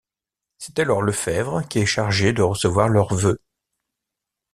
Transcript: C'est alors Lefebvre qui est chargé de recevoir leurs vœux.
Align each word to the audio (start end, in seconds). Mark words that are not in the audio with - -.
C'est 0.57 0.79
alors 0.79 1.03
Lefebvre 1.03 1.61
qui 1.69 1.77
est 1.77 1.85
chargé 1.85 2.33
de 2.33 2.41
recevoir 2.41 2.87
leurs 2.89 3.13
vœux. 3.13 3.39